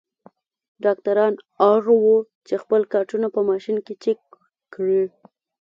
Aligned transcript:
ډاکټران 0.83 1.33
اړ 1.71 1.83
وو 2.01 2.15
خپل 2.63 2.81
کارټونه 2.93 3.27
په 3.35 3.41
ماشین 3.49 3.77
کې 3.85 3.93
چک 4.03 4.19
کړي. 4.73 5.03